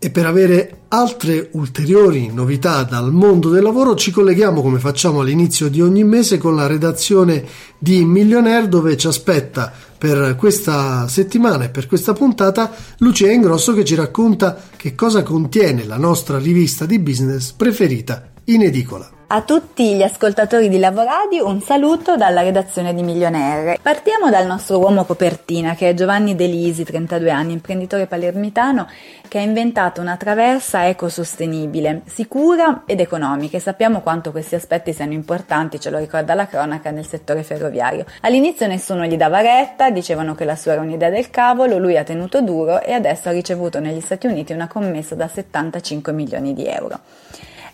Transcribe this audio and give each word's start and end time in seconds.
E 0.00 0.10
per 0.10 0.26
avere 0.26 0.82
altre 0.88 1.48
ulteriori 1.52 2.32
novità 2.32 2.84
dal 2.84 3.12
mondo 3.12 3.50
del 3.50 3.64
lavoro 3.64 3.96
ci 3.96 4.12
colleghiamo 4.12 4.62
come 4.62 4.78
facciamo 4.78 5.20
all'inizio 5.20 5.68
di 5.68 5.80
ogni 5.80 6.04
mese 6.04 6.38
con 6.38 6.54
la 6.54 6.68
redazione 6.68 7.44
di 7.78 8.04
Millionaire 8.04 8.68
dove 8.68 8.96
ci 8.96 9.08
aspetta 9.08 9.72
per 9.98 10.36
questa 10.36 11.08
settimana 11.08 11.64
e 11.64 11.70
per 11.70 11.88
questa 11.88 12.12
puntata 12.12 12.72
Lucia 12.98 13.28
Ingrosso 13.28 13.74
che 13.74 13.84
ci 13.84 13.96
racconta 13.96 14.56
che 14.76 14.94
cosa 14.94 15.24
contiene 15.24 15.84
la 15.84 15.96
nostra 15.96 16.38
rivista 16.38 16.86
di 16.86 17.00
business 17.00 17.50
preferita 17.50 18.30
in 18.50 18.62
edicola. 18.62 19.06
A 19.30 19.42
tutti 19.42 19.94
gli 19.94 20.02
ascoltatori 20.02 20.70
di 20.70 20.78
Lavoradi 20.78 21.38
un 21.38 21.60
saluto 21.60 22.16
dalla 22.16 22.40
redazione 22.40 22.94
di 22.94 23.02
Milionaire. 23.02 23.78
Partiamo 23.82 24.30
dal 24.30 24.46
nostro 24.46 24.78
uomo 24.78 25.04
copertina 25.04 25.74
che 25.74 25.90
è 25.90 25.92
Giovanni 25.92 26.34
Delisi, 26.34 26.82
32 26.82 27.30
anni, 27.30 27.52
imprenditore 27.52 28.06
palermitano 28.06 28.88
che 29.28 29.36
ha 29.36 29.42
inventato 29.42 30.00
una 30.00 30.16
traversa 30.16 30.88
ecosostenibile, 30.88 32.00
sicura 32.06 32.84
ed 32.86 33.00
economica 33.00 33.58
e 33.58 33.60
sappiamo 33.60 34.00
quanto 34.00 34.30
questi 34.30 34.54
aspetti 34.54 34.94
siano 34.94 35.12
importanti, 35.12 35.78
ce 35.78 35.90
lo 35.90 35.98
ricorda 35.98 36.32
la 36.32 36.46
cronaca 36.46 36.90
nel 36.90 37.06
settore 37.06 37.42
ferroviario. 37.42 38.06
All'inizio 38.22 38.66
nessuno 38.66 39.04
gli 39.04 39.16
dava 39.18 39.42
retta, 39.42 39.90
dicevano 39.90 40.34
che 40.34 40.46
la 40.46 40.56
sua 40.56 40.72
era 40.72 40.80
un'idea 40.80 41.10
del 41.10 41.28
cavolo, 41.28 41.76
lui 41.76 41.98
ha 41.98 42.02
tenuto 42.02 42.40
duro 42.40 42.80
e 42.80 42.94
adesso 42.94 43.28
ha 43.28 43.32
ricevuto 43.32 43.78
negli 43.78 44.00
Stati 44.00 44.26
Uniti 44.26 44.54
una 44.54 44.68
commessa 44.68 45.14
da 45.14 45.28
75 45.28 46.14
milioni 46.14 46.54
di 46.54 46.64
euro. 46.64 47.00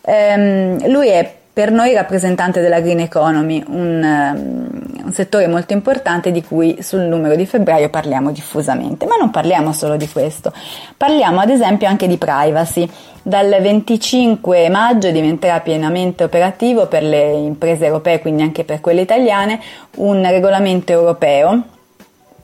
Ehm, 0.04 0.88
lui 0.90 1.08
è 1.08 1.34
per 1.54 1.70
noi 1.70 1.94
rappresentante 1.94 2.60
della 2.60 2.80
green 2.80 2.98
economy, 2.98 3.62
un, 3.68 4.02
um, 4.02 5.04
un, 5.04 5.12
settore 5.12 5.46
molto 5.46 5.72
importante 5.72 6.32
di 6.32 6.42
cui 6.42 6.78
sul 6.80 7.02
numero 7.02 7.36
di 7.36 7.46
febbraio 7.46 7.90
parliamo 7.90 8.32
diffusamente, 8.32 9.06
ma 9.06 9.14
non 9.14 9.30
parliamo 9.30 9.72
solo 9.72 9.94
di 9.94 10.08
questo, 10.08 10.52
parliamo 10.96 11.38
ad 11.38 11.50
esempio 11.50 11.86
anche 11.86 12.08
di 12.08 12.18
privacy. 12.18 12.90
Dal 13.22 13.56
25 13.60 14.68
maggio 14.68 15.12
diventerà 15.12 15.60
pienamente 15.60 16.24
operativo 16.24 16.88
per 16.88 17.04
le 17.04 17.30
imprese 17.30 17.86
europee, 17.86 18.18
quindi 18.18 18.42
anche 18.42 18.64
per 18.64 18.80
quelle 18.80 19.02
italiane, 19.02 19.60
un 19.98 20.28
regolamento 20.28 20.90
europeo 20.90 21.73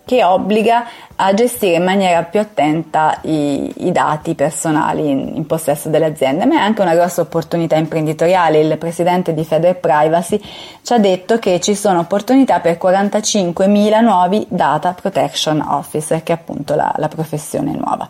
che 0.05 0.25
obbliga 0.25 0.84
a 1.17 1.33
gestire 1.34 1.77
in 1.77 1.84
maniera 1.84 2.23
più 2.25 2.41
attenta 2.41 3.19
i, 3.23 3.87
i 3.87 3.93
dati 3.93 4.34
personali 4.34 5.09
in, 5.09 5.33
in, 5.37 5.47
possesso 5.47 5.89
delle 5.89 6.07
aziende, 6.07 6.47
ma 6.47 6.57
è 6.57 6.59
anche 6.59 6.83
una 6.83 6.95
grossa 6.95 7.20
opportunità 7.20 7.77
imprenditoriale. 7.77 8.61
Il 8.61 8.77
presidente 8.79 9.34
di 9.34 9.45
Feder 9.45 9.77
Privacy 9.77 10.41
ci 10.83 10.92
ha 10.92 10.98
detto 10.98 11.39
che 11.39 11.61
ci 11.61 11.75
sono 11.75 12.01
opportunità 12.01 12.61
per 12.61 12.79
45.000 12.81 14.01
nuovi 14.03 14.47
data 14.48 14.95
protection 14.95 15.61
officer, 15.61 16.23
che 16.23 16.33
è 16.33 16.37
appunto 16.37 16.75
la, 16.75 16.92
la 16.97 17.09
professione 17.09 17.73
nuova. 17.73 18.09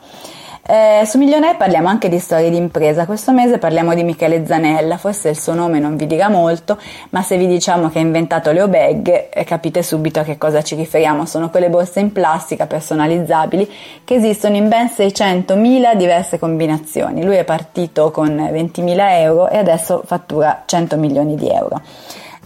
Eh, 0.62 1.04
su 1.06 1.18
Milionaire 1.18 1.56
parliamo 1.56 1.88
anche 1.88 2.08
di 2.08 2.18
storie 2.18 2.50
di 2.50 2.56
impresa. 2.56 3.06
Questo 3.06 3.32
mese 3.32 3.58
parliamo 3.58 3.94
di 3.94 4.04
Michele 4.04 4.46
Zanella, 4.46 4.98
forse 4.98 5.30
il 5.30 5.38
suo 5.38 5.54
nome 5.54 5.78
non 5.78 5.96
vi 5.96 6.06
dirà 6.06 6.28
molto, 6.28 6.78
ma 7.10 7.22
se 7.22 7.36
vi 7.38 7.46
diciamo 7.46 7.88
che 7.88 7.98
ha 7.98 8.02
inventato 8.02 8.52
le 8.52 8.62
O-Bag 8.62 9.28
eh, 9.32 9.44
capite 9.44 9.82
subito 9.82 10.20
a 10.20 10.22
che 10.22 10.38
cosa 10.38 10.62
ci 10.62 10.74
riferiamo. 10.74 11.24
Sono 11.24 11.50
quelle 11.50 11.70
borse 11.70 12.00
in 12.00 12.12
plastica 12.12 12.66
personalizzabili 12.66 13.70
che 14.04 14.14
esistono 14.14 14.56
in 14.56 14.68
ben 14.68 14.86
600.000 14.86 15.94
diverse 15.96 16.38
combinazioni. 16.38 17.24
Lui 17.24 17.36
è 17.36 17.44
partito 17.44 18.10
con 18.10 18.36
20.000 18.36 18.96
euro 19.20 19.48
e 19.48 19.56
adesso 19.56 20.02
fattura 20.04 20.62
100 20.66 20.96
milioni 20.96 21.36
di 21.36 21.48
euro. 21.48 21.80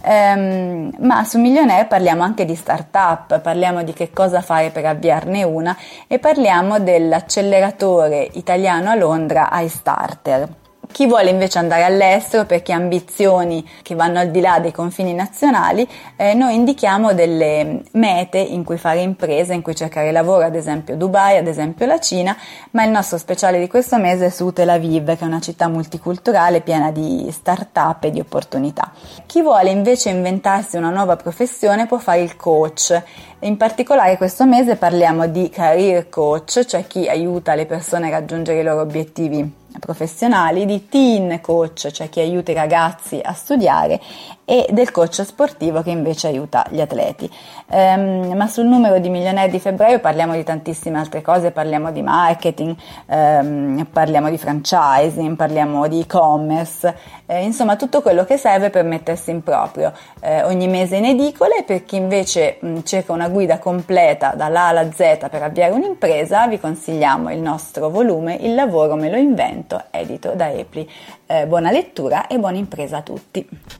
Um, 0.07 0.91
ma 0.99 1.23
su 1.23 1.39
Millionaire 1.39 1.85
parliamo 1.85 2.21
anche 2.21 2.45
di 2.45 2.53
startup, 2.53 3.39
parliamo 3.39 3.81
di 3.81 3.91
che 3.91 4.11
cosa 4.11 4.41
fare 4.41 4.69
per 4.69 4.85
avviarne 4.85 5.41
una 5.41 5.75
e 6.05 6.19
parliamo 6.19 6.79
dell'acceleratore 6.79 8.29
italiano 8.33 8.91
a 8.91 8.95
Londra 8.95 9.49
iStarter. 9.53 10.64
Chi 10.91 11.07
vuole 11.07 11.29
invece 11.29 11.57
andare 11.57 11.83
all'estero 11.83 12.45
perché 12.45 12.71
ha 12.71 12.75
ambizioni 12.75 13.67
che 13.81 13.95
vanno 13.95 14.19
al 14.19 14.29
di 14.29 14.39
là 14.39 14.59
dei 14.59 14.71
confini 14.71 15.13
nazionali, 15.13 15.87
eh, 16.15 16.33
noi 16.33 16.55
indichiamo 16.55 17.13
delle 17.13 17.83
mete 17.91 18.37
in 18.37 18.63
cui 18.63 18.77
fare 18.77 19.01
impresa, 19.01 19.53
in 19.53 19.61
cui 19.61 19.75
cercare 19.75 20.11
lavoro, 20.11 20.45
ad 20.45 20.55
esempio 20.55 20.95
Dubai, 20.95 21.37
ad 21.37 21.47
esempio 21.47 21.85
la 21.85 21.99
Cina, 21.99 22.35
ma 22.71 22.83
il 22.83 22.91
nostro 22.91 23.17
speciale 23.17 23.59
di 23.59 23.67
questo 23.67 23.97
mese 23.97 24.27
è 24.27 24.29
su 24.29 24.51
Tel 24.53 24.69
Aviv, 24.69 25.17
che 25.17 25.23
è 25.23 25.27
una 25.27 25.41
città 25.41 25.67
multiculturale 25.67 26.61
piena 26.61 26.91
di 26.91 27.27
start-up 27.31 28.03
e 28.05 28.11
di 28.11 28.19
opportunità. 28.19 28.91
Chi 29.25 29.41
vuole 29.41 29.69
invece 29.71 30.09
inventarsi 30.09 30.77
una 30.77 30.91
nuova 30.91 31.15
professione 31.15 31.87
può 31.87 31.97
fare 31.97 32.21
il 32.21 32.35
coach. 32.35 33.01
In 33.39 33.57
particolare 33.57 34.17
questo 34.17 34.45
mese 34.45 34.75
parliamo 34.75 35.27
di 35.27 35.49
career 35.49 36.09
coach, 36.09 36.65
cioè 36.65 36.87
chi 36.87 37.07
aiuta 37.07 37.53
le 37.55 37.65
persone 37.65 38.07
a 38.07 38.11
raggiungere 38.11 38.59
i 38.59 38.63
loro 38.63 38.81
obiettivi 38.81 39.63
professionali, 39.79 40.65
di 40.65 40.87
teen 40.87 41.39
coach, 41.41 41.91
cioè 41.91 42.09
chi 42.09 42.19
aiuta 42.19 42.51
i 42.51 42.55
ragazzi 42.55 43.19
a 43.23 43.33
studiare, 43.33 44.01
e 44.45 44.67
del 44.69 44.91
coach 44.91 45.23
sportivo 45.23 45.81
che 45.81 45.89
invece 45.89 46.27
aiuta 46.27 46.65
gli 46.69 46.79
atleti. 46.79 47.29
Um, 47.67 48.33
ma 48.35 48.47
sul 48.47 48.65
numero 48.65 48.99
di 48.99 49.09
milionari 49.09 49.49
di 49.49 49.59
febbraio 49.59 49.99
parliamo 49.99 50.33
di 50.33 50.43
tantissime 50.43 50.99
altre 50.99 51.21
cose, 51.23 51.49
parliamo 51.49 51.91
di 51.91 52.03
marketing, 52.03 52.75
um, 53.07 53.87
parliamo 53.91 54.29
di 54.29 54.37
franchising, 54.37 55.35
parliamo 55.35 55.87
di 55.87 56.01
e-commerce, 56.01 56.95
eh, 57.25 57.43
insomma 57.43 57.75
tutto 57.75 58.03
quello 58.03 58.23
che 58.23 58.37
serve 58.37 58.69
per 58.69 58.83
mettersi 58.83 59.31
in 59.31 59.41
proprio 59.41 59.91
eh, 60.19 60.43
ogni 60.43 60.67
mese 60.67 60.97
in 60.97 61.05
edicole. 61.05 61.63
Per 61.65 61.83
chi 61.83 61.95
invece 61.95 62.57
mh, 62.59 62.81
cerca 62.83 63.13
una 63.13 63.29
guida 63.29 63.57
completa 63.57 64.33
dall'A 64.35 64.65
alla 64.65 64.91
Z 64.91 65.27
per 65.27 65.41
avviare 65.41 65.73
un'impresa, 65.73 66.47
vi 66.47 66.59
consigliamo 66.59 67.31
il 67.31 67.39
nostro 67.39 67.89
volume 67.89 68.35
Il 68.35 68.53
lavoro 68.53 68.95
me 68.95 69.09
lo 69.09 69.17
invento, 69.17 69.64
edito 69.91 70.33
da 70.35 70.51
Epli. 70.51 70.87
Eh, 71.25 71.45
buona 71.47 71.71
lettura 71.71 72.27
e 72.27 72.37
buona 72.37 72.57
impresa 72.57 72.97
a 72.97 73.01
tutti. 73.01 73.47